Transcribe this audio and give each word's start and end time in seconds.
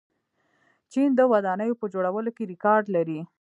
چین 0.91 1.09
د 1.15 1.21
ودانیو 1.31 1.79
په 1.81 1.85
جوړولو 1.93 2.31
کې 2.35 2.49
ریکارډ 2.51 2.85
لري. 2.95 3.19